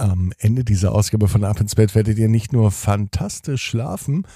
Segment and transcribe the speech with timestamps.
[0.00, 4.26] Am Ende dieser Ausgabe von Ab ins Bett werdet ihr nicht nur fantastisch schlafen,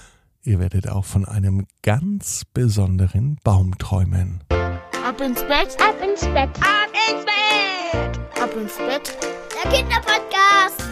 [0.42, 4.42] ihr werdet auch von einem ganz besonderen Baum träumen.
[4.50, 9.16] Ab ins Bett, Ab ins Bett, ab ins Bett, ab ins Bett.
[9.64, 10.82] der Kinderpodcast.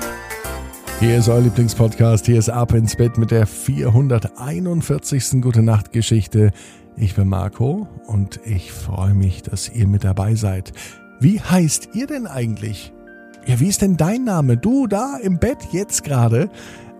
[1.00, 5.42] Hier ist euer Lieblingspodcast, hier ist Ab ins Bett mit der 441.
[5.42, 6.50] Gute Nacht Geschichte.
[6.96, 10.72] Ich bin Marco und ich freue mich, dass ihr mit dabei seid.
[11.20, 12.94] Wie heißt ihr denn eigentlich?
[13.46, 14.56] Ja, wie ist denn dein Name?
[14.56, 16.48] Du da im Bett jetzt gerade?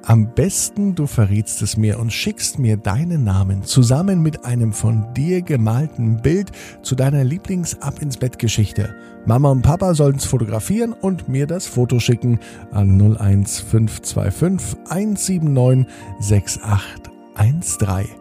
[0.04, 5.14] Am besten du verrätst es mir und schickst mir deinen Namen zusammen mit einem von
[5.14, 6.50] dir gemalten Bild
[6.82, 8.96] zu deiner Lieblings-Ab ins Bett Geschichte.
[9.24, 12.40] Mama und Papa sollen es fotografieren und mir das Foto schicken
[12.72, 15.86] an 01525 179
[16.18, 18.16] 6813.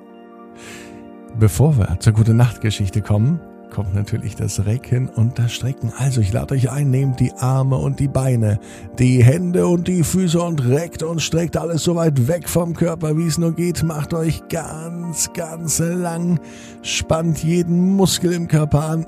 [1.39, 3.39] Bevor wir zur Gute Nacht Geschichte kommen,
[3.71, 5.91] kommt natürlich das Recken und das Strecken.
[5.97, 8.59] Also ich lade euch ein, nehmt die Arme und die Beine,
[8.99, 13.17] die Hände und die Füße und reckt und streckt alles so weit weg vom Körper,
[13.17, 13.81] wie es nur geht.
[13.83, 16.39] Macht euch ganz, ganz lang,
[16.83, 19.05] spannt jeden Muskel im Körper an.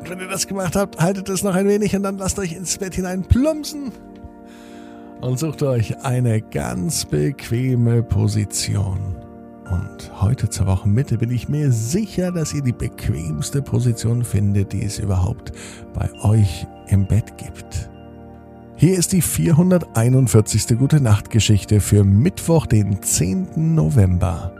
[0.00, 2.52] Und wenn ihr das gemacht habt, haltet es noch ein wenig und dann lasst euch
[2.52, 3.92] ins Bett hinein plumpsen
[5.20, 9.23] und sucht euch eine ganz bequeme Position.
[9.70, 14.84] Und heute zur Wochenmitte bin ich mir sicher, dass ihr die bequemste Position findet, die
[14.84, 15.52] es überhaupt
[15.94, 17.90] bei euch im Bett gibt.
[18.76, 20.78] Hier ist die 441.
[20.78, 23.74] Gute Nacht Geschichte für Mittwoch, den 10.
[23.74, 24.54] November.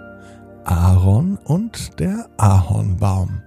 [0.64, 3.42] Aaron und der Ahornbaum.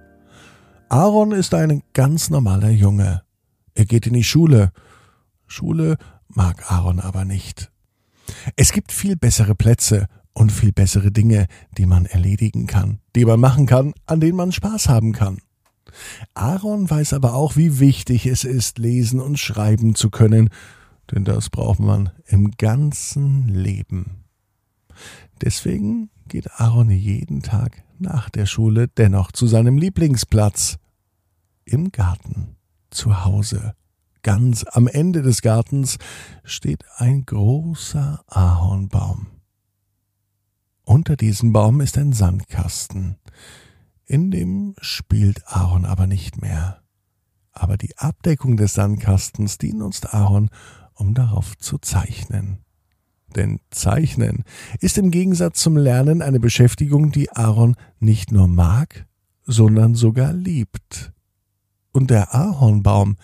[0.88, 3.22] Aaron ist ein ganz normaler Junge.
[3.74, 4.72] Er geht in die Schule.
[5.46, 5.96] Schule
[6.28, 7.72] mag Aaron aber nicht.
[8.56, 10.06] Es gibt viel bessere Plätze
[10.38, 14.52] und viel bessere Dinge, die man erledigen kann, die man machen kann, an denen man
[14.52, 15.38] Spaß haben kann.
[16.34, 20.50] Aaron weiß aber auch, wie wichtig es ist, lesen und schreiben zu können,
[21.10, 24.24] denn das braucht man im ganzen Leben.
[25.42, 30.78] Deswegen geht Aaron jeden Tag nach der Schule dennoch zu seinem Lieblingsplatz
[31.64, 32.56] im Garten,
[32.90, 33.74] zu Hause.
[34.22, 35.98] Ganz am Ende des Gartens
[36.44, 39.37] steht ein großer Ahornbaum.
[40.88, 43.18] Unter diesem Baum ist ein Sandkasten.
[44.06, 46.80] In dem spielt Aaron aber nicht mehr.
[47.52, 50.48] Aber die Abdeckung des Sandkastens dient uns Aaron,
[50.94, 52.60] um darauf zu zeichnen.
[53.36, 54.44] Denn Zeichnen
[54.80, 59.06] ist im Gegensatz zum Lernen eine Beschäftigung, die Aaron nicht nur mag,
[59.44, 61.12] sondern sogar liebt.
[61.92, 63.18] Und der Ahornbaum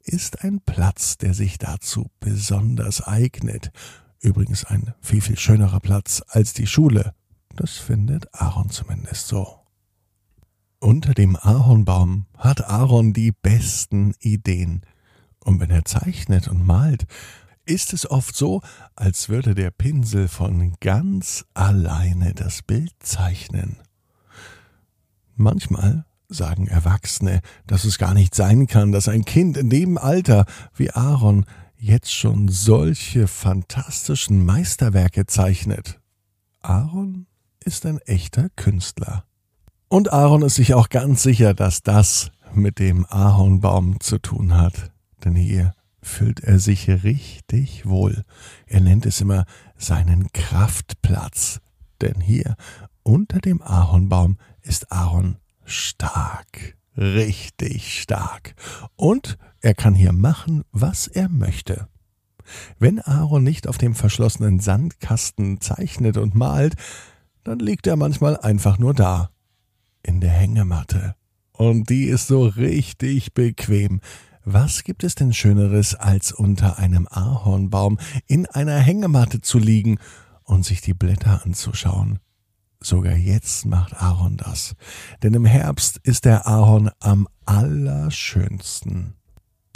[0.00, 3.72] ist ein Platz, der sich dazu besonders eignet.
[4.24, 7.14] Übrigens ein viel, viel schönerer Platz als die Schule.
[7.56, 9.60] Das findet Aaron zumindest so.
[10.78, 14.80] Unter dem Ahornbaum hat Aaron die besten Ideen.
[15.40, 17.04] Und wenn er zeichnet und malt,
[17.66, 18.62] ist es oft so,
[18.96, 23.76] als würde der Pinsel von ganz alleine das Bild zeichnen.
[25.36, 30.46] Manchmal sagen Erwachsene, dass es gar nicht sein kann, dass ein Kind in dem Alter
[30.74, 31.44] wie Aaron
[31.84, 36.00] jetzt schon solche fantastischen Meisterwerke zeichnet.
[36.62, 37.26] Aaron
[37.62, 39.24] ist ein echter Künstler.
[39.88, 44.92] Und Aaron ist sich auch ganz sicher, dass das mit dem Ahornbaum zu tun hat.
[45.24, 48.24] Denn hier fühlt er sich richtig wohl.
[48.66, 49.44] Er nennt es immer
[49.76, 51.60] seinen Kraftplatz.
[52.00, 52.56] Denn hier
[53.02, 58.54] unter dem Ahornbaum ist Aaron stark, richtig stark.
[58.96, 61.88] Und er kann hier machen, was er möchte.
[62.78, 66.74] Wenn Aaron nicht auf dem verschlossenen Sandkasten zeichnet und malt,
[67.44, 69.30] dann liegt er manchmal einfach nur da,
[70.02, 71.14] in der Hängematte.
[71.52, 74.00] Und die ist so richtig bequem.
[74.44, 79.98] Was gibt es denn Schöneres, als unter einem Ahornbaum in einer Hängematte zu liegen
[80.42, 82.18] und sich die Blätter anzuschauen?
[82.82, 84.74] Sogar jetzt macht Aaron das.
[85.22, 89.14] Denn im Herbst ist der Ahorn am allerschönsten.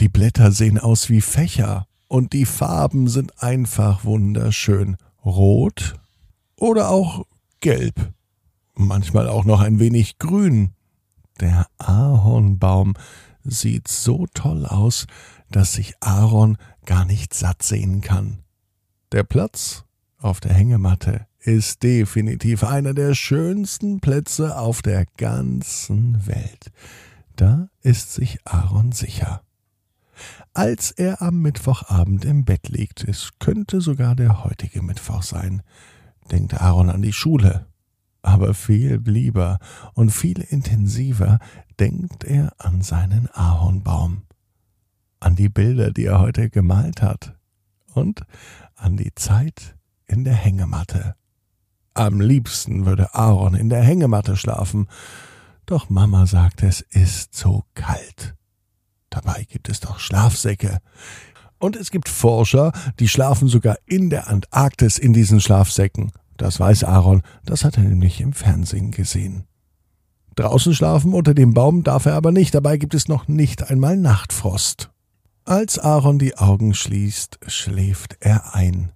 [0.00, 4.96] Die Blätter sehen aus wie Fächer und die Farben sind einfach wunderschön.
[5.24, 5.96] Rot
[6.56, 7.24] oder auch
[7.60, 8.12] gelb.
[8.74, 10.72] Manchmal auch noch ein wenig grün.
[11.40, 12.94] Der Ahornbaum
[13.42, 15.06] sieht so toll aus,
[15.50, 18.38] dass sich Aaron gar nicht satt sehen kann.
[19.10, 19.84] Der Platz
[20.18, 26.70] auf der Hängematte ist definitiv einer der schönsten Plätze auf der ganzen Welt.
[27.36, 29.42] Da ist sich Aaron sicher.
[30.54, 35.62] Als er am Mittwochabend im Bett liegt, es könnte sogar der heutige Mittwoch sein,
[36.30, 37.66] denkt Aaron an die Schule.
[38.22, 39.58] Aber viel lieber
[39.94, 41.38] und viel intensiver
[41.78, 44.22] denkt er an seinen Ahornbaum.
[45.20, 47.36] an die Bilder, die er heute gemalt hat
[47.94, 48.22] und
[48.76, 49.76] an die Zeit
[50.06, 51.14] in der Hängematte.
[51.94, 54.86] Am liebsten würde Aaron in der Hängematte schlafen,
[55.66, 58.37] doch Mama sagt, es ist so kalt.
[59.10, 60.78] Dabei gibt es doch Schlafsäcke.
[61.58, 66.12] Und es gibt Forscher, die schlafen sogar in der Antarktis in diesen Schlafsäcken.
[66.36, 69.44] Das weiß Aaron, das hat er nämlich im Fernsehen gesehen.
[70.36, 73.96] Draußen schlafen unter dem Baum darf er aber nicht, dabei gibt es noch nicht einmal
[73.96, 74.90] Nachtfrost.
[75.44, 78.92] Als Aaron die Augen schließt, schläft er ein.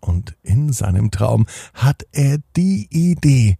[0.00, 3.56] Und in seinem Traum hat er die Idee,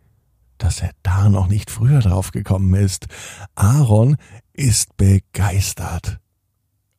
[0.58, 3.06] dass er da noch nicht früher drauf gekommen ist.
[3.54, 4.16] Aaron
[4.52, 6.20] ist begeistert.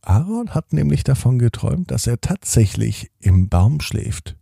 [0.01, 4.37] Aaron hat nämlich davon geträumt, dass er tatsächlich im Baum schläft.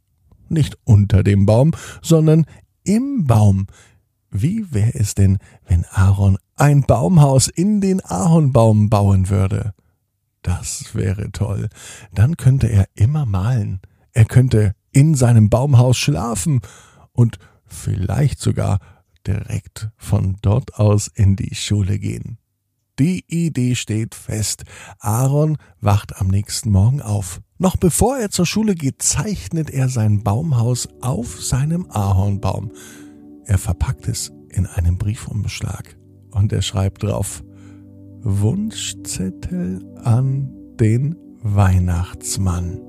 [0.50, 1.72] Nicht unter dem Baum,
[2.02, 2.46] sondern
[2.84, 3.68] im Baum.
[4.30, 9.74] Wie wäre es denn, wenn Aaron ein Baumhaus in den Ahornbaum bauen würde?
[10.42, 11.70] Das wäre toll.
[12.14, 13.80] Dann könnte er immer malen.
[14.12, 16.62] Er könnte in seinem Baumhaus schlafen
[17.14, 18.80] und vielleicht sogar
[19.28, 22.38] direkt von dort aus in die Schule gehen.
[23.00, 24.64] Die Idee steht fest.
[25.00, 27.42] Aaron wacht am nächsten Morgen auf.
[27.58, 32.72] Noch bevor er zur Schule geht, zeichnet er sein Baumhaus auf seinem Ahornbaum.
[33.46, 35.98] Er verpackt es in einem Briefumschlag
[36.32, 37.44] und er schreibt drauf
[38.22, 40.50] Wunschzettel an
[40.80, 42.80] den Weihnachtsmann.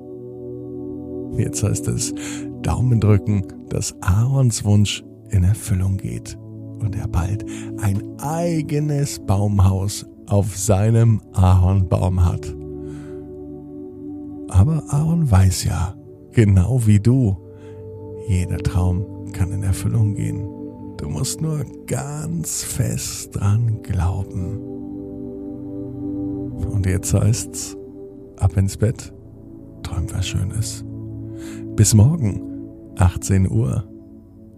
[1.38, 2.14] Jetzt heißt es
[2.62, 6.38] Daumen drücken, dass Aarons Wunsch in Erfüllung geht
[6.80, 7.44] und er bald
[7.78, 12.54] ein eigenes Baumhaus auf seinem Ahornbaum hat.
[14.48, 15.94] Aber Aaron weiß ja,
[16.32, 17.36] genau wie du,
[18.28, 20.46] jeder Traum kann in Erfüllung gehen.
[20.96, 24.58] Du musst nur ganz fest dran glauben.
[26.70, 27.76] Und jetzt heißt's,
[28.36, 29.12] ab ins Bett,
[29.82, 30.84] träum was Schönes.
[31.76, 32.40] Bis morgen,
[32.96, 33.84] 18 Uhr,